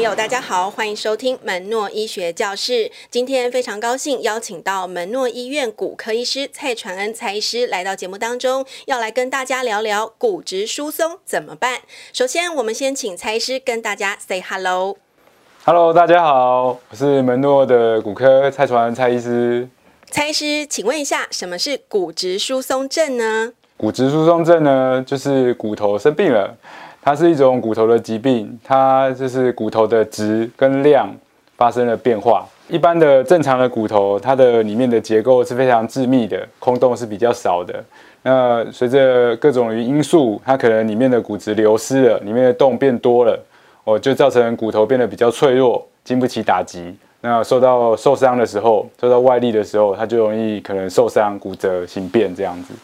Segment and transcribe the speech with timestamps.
[0.00, 2.90] 朋友，大家好，欢迎收听门诺医学教室。
[3.10, 11.80] 今天非常高兴邀请到门诺医院骨科医师蔡传恩蔡医师来到节目当中，要来跟大家聊聊骨质疏松怎么办。
[12.14, 14.96] 首先，我们先请蔡医师跟大家 say hello。
[15.66, 19.68] Hello，大家好，我是门诺的骨科蔡传恩蔡医师。
[20.10, 23.52] 蔡医师，请问一下，什么是骨质疏松症呢？
[23.76, 26.56] 骨质疏松症呢，就是骨头生病了。
[27.02, 31.08] 它是一种骨头的疾病，它就是骨头的质跟量
[31.56, 32.46] 发生了变化。
[32.68, 37.82] 一般的正常的骨头，它的里面的结构是非常致密的，空洞是比较少的。
[38.22, 43.36] 那随着各种因素，它可能里面的骨质流失了，里面的洞变多了，
[43.84, 46.94] 哦，就造成骨头变得比较脆弱，经不起打击。
[47.22, 52.74] 那受到受伤的时候，受到外力的时候，它就容易可能受伤、骨折、形变这样子。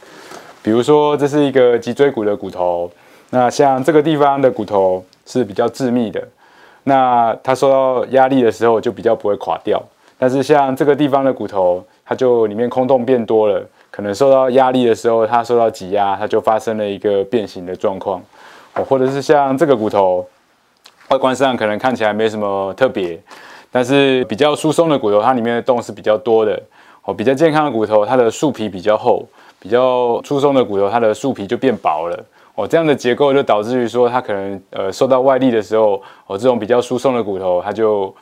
[0.63, 2.91] 比如说，这是一个脊椎骨的骨头。
[3.31, 6.23] 那像这个地方的骨头是比较致密的，
[6.85, 9.83] 那它受到压力的时候就比较不会垮掉。
[10.19, 18.23] 但是像这个地方的骨头，它就里面空洞变多了，可能受到压力的时候，它受到挤压，它就发生了一个变形的状况。
[18.75, 20.27] 哦，或者是像这个骨头，
[21.09, 23.21] 外观上可能看起来没什么特别，
[23.71, 26.59] 但是比较疏松的骨头，它里面的洞是比较多的。
[27.05, 29.25] 哦，比较健康的骨头，它的树皮比较厚；
[29.61, 32.25] 比较疏松的骨头，它的树皮就变薄了。
[32.57, 38.13] 哦，这样的结构就导致于说，它可能呃受到外力的时候，哦这种比较疏松的骨头，它就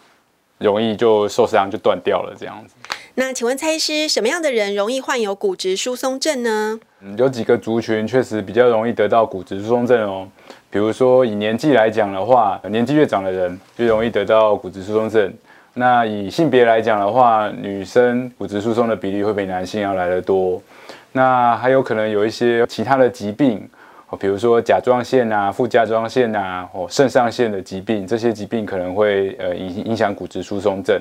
[0.58, 2.74] 容易就受伤就断掉了这样子。
[3.14, 6.80] 那请问蔡医师，什么样的人容易患有骨质疏松症呢？
[7.00, 10.26] 嗯，有几个族群确实比较容易得到骨质疏松症哦。
[10.68, 15.32] 比如说以年纪来讲的话，年纪越长的人越容易得到骨质疏松症。
[15.74, 20.60] 那以性别来讲的话，女生骨质疏松的比例会比男性要来得多。
[21.12, 23.64] 那还有可能有一些其他的疾病。
[24.10, 31.00] 哦比如说甲状腺啊、副甲状腺啊、哦肾上腺的疾病，这些疾病可能会呃影影响骨质疏松症。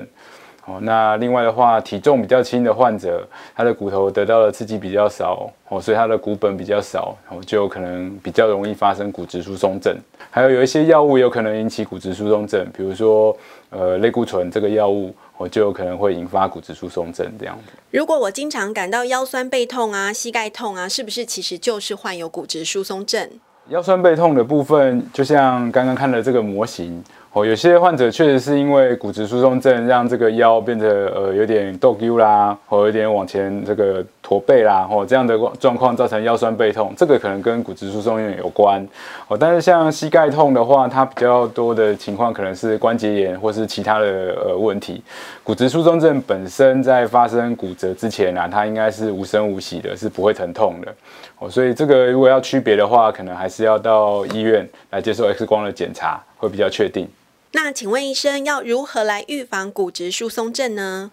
[0.66, 9.96] 哦，那另外的话，体重比较轻的患者，他的骨头得到的刺激比较少，哦，所以他的骨本比较少，哦，就有可能比较容易发生骨质疏松症。
[10.30, 13.36] 还有有一些药物有可能引起骨质疏松症，比如说
[13.70, 15.14] 呃类固醇这个药物。
[15.36, 17.72] 我就有可能会引发骨质疏松症这样子。
[17.90, 23.28] 如果我经常感到腰酸背痛啊、膝盖痛啊，是不是其实就是患有骨质疏松症？
[23.70, 27.02] 腰酸背痛的部分，就像刚刚看的这个模型。
[27.34, 38.86] 哦，有些患者确实是因为骨质疏松症，让这个腰变得呃有点倒 Q 啦，或有点往前这个驼背啦，哦这样的状况造成腰酸背痛，这个可能跟骨质疏松症有关。
[39.26, 44.06] 哦，但是像膝盖痛的话，它比较多的情况可能是关节炎或是其他的
[44.46, 45.02] 呃问题。
[45.42, 50.94] 骨质疏松症本身在发生骨折之前啊，它应该是无声无息的，是不会疼痛的。
[51.40, 57.08] 哦，所以这个如果要区别的话，可能还是要到医院来接受 X 光的检查，会比较确定。
[57.54, 61.12] 那请问医生要如何来预防骨质疏松症呢？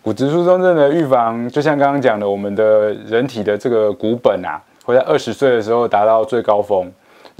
[0.00, 6.88] 骨质疏松症的预防，就像刚刚讲的，我们的人体的这个骨本啊，会在二十岁的时候达到最高峰，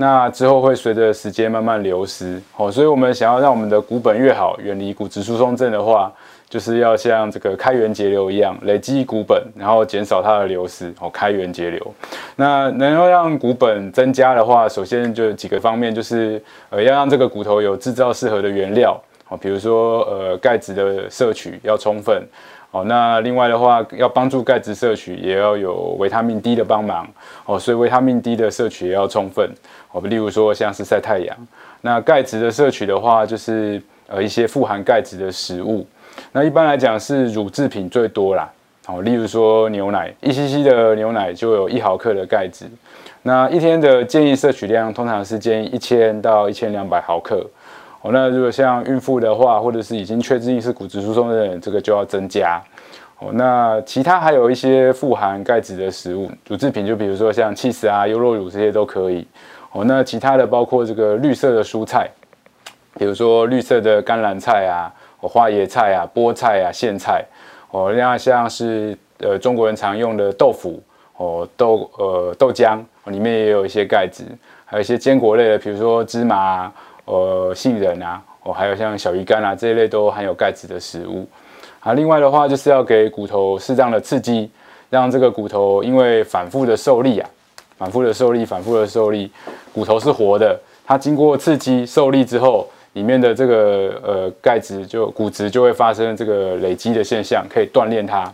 [0.00, 2.40] 那之后会随着时间慢慢流失。
[2.56, 6.12] 哦，所以我们想要让我们的骨本越好，远离骨质疏松症的话，
[6.48, 11.94] 就是要像这个开源节流一样，累积骨本，然后减少它的流失，哦，开源节流。
[12.36, 18.96] 那能够让骨本增加的话，首先就几个方面，就是呃，要让这个骨头有制造适合的原料，
[19.28, 22.26] 哦，比如说呃，钙质的摄取要充分，
[22.70, 27.06] 哦，那另外的话，要帮助钙质摄取，也要有维他命 D 的帮忙，
[27.44, 29.50] 哦，所以维他命 D 的摄取也要充分，
[29.92, 31.36] 哦，例如说像是晒太阳。
[31.82, 35.86] 那钙质的摄取的话，就是呃，一些富含钙质的食物。
[36.32, 38.50] 那一般来讲是乳制品最多啦，
[38.86, 42.64] 好，例如说牛奶，一 cc 的牛奶就有一毫克的钙质。
[43.22, 47.46] 那一天的建议摄取量通常是建议一千到一千两百毫克。
[48.00, 52.60] 哦，那如果像孕妇的话，或者是已经确定是骨质疏松的人，这个就要增加。
[53.18, 59.26] 哦，那其他还有一些富含钙质的食物，乳制品就比如说像起司啊、优酪乳这些都可以。
[59.72, 62.08] 哦，那其他的包括这个绿色的蔬菜，
[62.96, 64.92] 比如说绿色的甘蓝菜啊。
[65.20, 67.24] 花椰菜啊，菠菜啊，苋菜，
[67.72, 70.80] 哦，另外像是呃中国人常用的豆腐，
[71.16, 74.22] 哦豆呃豆浆，里面也有一些钙质，
[74.64, 76.72] 还有一些坚果类的，比如说芝麻，
[77.08, 81.26] 呃杏仁啊，哦还有像小鱼干啊这一类都含有钙质的食物。
[81.80, 84.50] 啊，另外的话就是要给骨头适当的刺激，
[84.90, 87.30] 让这个骨头因为反复的受力啊，
[87.76, 89.30] 反复的受力，反复的受力，
[89.72, 92.68] 骨头是活的，它经过刺激受力之后。
[92.94, 98.24] 里面的这个呃钙质就骨质就会发生这个累积的现象，可以锻炼它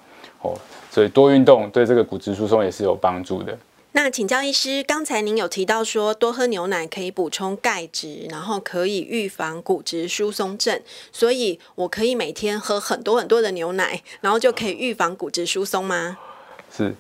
[0.41, 0.55] 哦，
[0.91, 3.53] 所以多运动对这个骨质疏松也是有帮助的。
[3.97, 10.81] 那请教医师，刚才您有提到说多喝牛奶可以补充钙质，然后可以预防骨质疏松症，
[11.13, 16.19] 所以我可以每天喝很多很多的牛奶，然后就可以预防骨质疏松吗？
[16.77, 16.93] 是，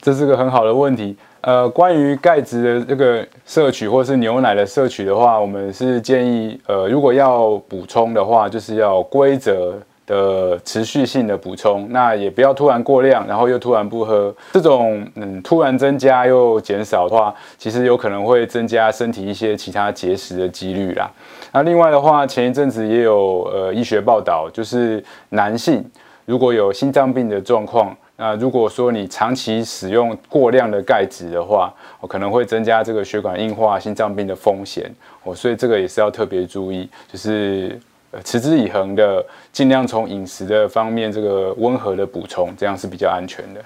[0.00, 1.16] 这是个很好的问题。
[1.42, 9.80] 呃，关于钙质的这个摄取或是牛奶的摄取的话，我们是建议，呃，如果要补充的话，就是要规则。
[10.06, 14.34] 的持续性的补充，那也不要突然过量，然后又突然不喝。
[14.52, 21.10] 这种嗯突然增加又减少的话，其实有可能会增加身体一些其他结石的几率啦。
[21.52, 25.84] 那另外的话，前一阵子也有呃医学报道，就是男性
[26.24, 31.72] 如果有心脏病的状况，那如果说你长期使用过量的钙质的话，
[32.08, 34.92] 可能会增加这个血管硬化、心脏病的风险
[35.24, 35.34] 哦。
[35.34, 37.78] 所以这个也是要特别注意，就是。
[38.24, 43.64] 持之以恒的，尽量从饮食的方面，这个温和的补充，这样是比较安全的。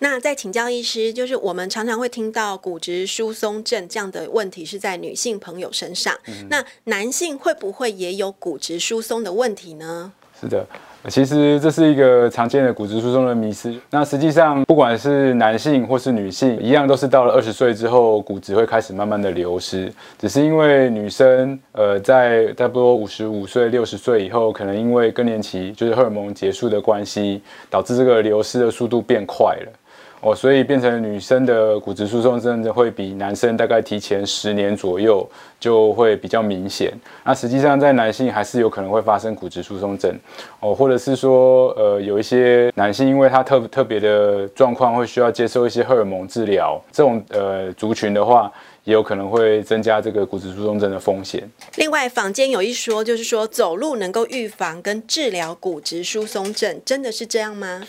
[0.00, 10.12] 那再请教医师，就是我们常常会听到骨质疏松症这样的问题是在女性朋友身上，嗯、那男性会不会也有骨质疏松的问题呢？
[10.40, 10.64] 是的。
[11.06, 13.72] 其实这是一个常见的骨质疏松的迷思。
[13.90, 19.90] 那实际上，不管是男性或是女性，一样都是到了二十岁之后，骨质会开始慢慢的流失。
[20.18, 27.40] 只是因为女生，呃，在差不多五十五岁、六十岁以后，可能因为更年期，就是荷尔蒙结束的关系，
[27.70, 29.72] 导致这个流失的速度变快了。
[30.20, 35.24] 哦，所以变成女生的骨质疏松症会比男生大概提前十年左右
[35.60, 36.92] 就会比较明显。
[37.24, 40.12] 那实际上在男性还是有可能会发生骨质疏松症，
[40.60, 51.48] 哦，或者是说，呃，有一些男性因为他特特别的状况会需要接受一些荷尔蒙治疗，这种呃族群的话，也有可能会增加这个骨质疏松症的风险。
[51.76, 57.82] 另外，坊间有一说，就是说走路能够预防跟治疗骨质疏松症，真的是这样吗？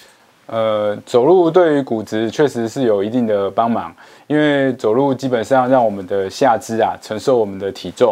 [0.52, 3.94] 呃，走路对于骨质确实是有一定的帮忙，
[4.26, 8.12] 因为走路基本上让我们的下肢啊承受我们的体重，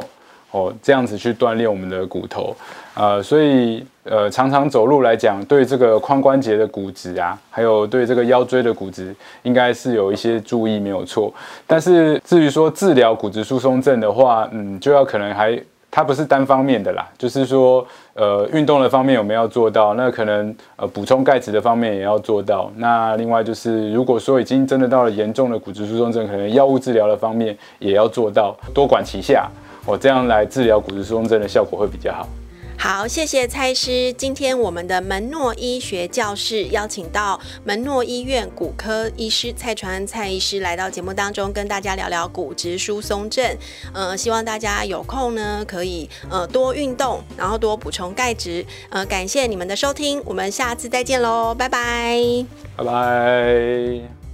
[0.52, 2.56] 哦，这样子去锻炼我们的骨头，
[2.94, 11.34] 呃，所以呃，常常走路来讲，对这个髋关节的骨质啊，还有对这个腰椎的骨质，应该是有一些注意没有错。
[11.66, 15.60] 但是至于说治疗骨质疏松症的话，嗯，就要可能还。
[15.90, 19.94] 它不是单方面的啦，就是说，呃，运动的方面有没有做到？
[19.96, 22.72] 那可能呃，补充钙质的方面也要做到。
[22.76, 29.50] 那另外就是，如果说已经真的到了严重的骨质疏松症，可能药物治疗的方面也要做到，多管齐下，
[29.86, 32.28] 我这样来治疗骨质疏松症的效果会比较好。
[32.80, 34.14] 好，谢谢蔡师。
[34.14, 43.44] 今天我们的门诺医学教室邀请到门诺医院骨科医师蔡传蔡医师来到节目当中，跟大家聊聊骨质疏松症。
[43.94, 48.64] 呃，希望大家有空呢，可以呃多运动，然后多补充钙质。
[48.90, 52.46] 呃，感谢你们的收听，我们下次再见喽，拜拜，
[52.78, 54.27] 拜拜。